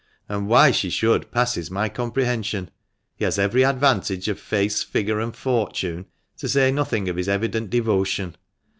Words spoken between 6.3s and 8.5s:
to say nothing of his evident devotion.